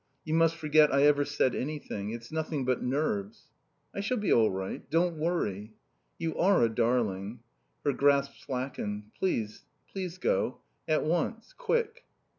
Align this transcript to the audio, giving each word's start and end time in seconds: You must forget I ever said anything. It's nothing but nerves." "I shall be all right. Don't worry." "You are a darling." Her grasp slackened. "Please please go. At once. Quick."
You 0.25 0.33
must 0.33 0.55
forget 0.55 0.91
I 0.91 1.03
ever 1.03 1.23
said 1.23 1.53
anything. 1.53 2.09
It's 2.09 2.31
nothing 2.31 2.65
but 2.65 2.81
nerves." 2.81 3.51
"I 3.93 3.99
shall 3.99 4.17
be 4.17 4.33
all 4.33 4.49
right. 4.49 4.81
Don't 4.89 5.15
worry." 5.19 5.75
"You 6.17 6.35
are 6.39 6.63
a 6.63 6.69
darling." 6.69 7.41
Her 7.85 7.93
grasp 7.93 8.31
slackened. 8.43 9.11
"Please 9.19 9.61
please 9.91 10.17
go. 10.17 10.61
At 10.87 11.03
once. 11.03 11.53
Quick." 11.55 12.03